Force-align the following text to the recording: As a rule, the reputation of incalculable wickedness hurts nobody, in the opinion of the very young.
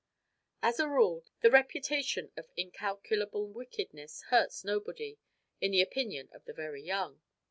As 0.63 0.79
a 0.79 0.89
rule, 0.89 1.27
the 1.41 1.51
reputation 1.51 2.31
of 2.35 2.47
incalculable 2.57 3.45
wickedness 3.49 4.23
hurts 4.29 4.63
nobody, 4.65 5.19
in 5.59 5.69
the 5.69 5.81
opinion 5.81 6.27
of 6.31 6.43
the 6.45 6.53
very 6.53 6.81
young. 6.81 7.21